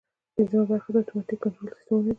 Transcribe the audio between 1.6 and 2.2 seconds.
سیسټمونه دي.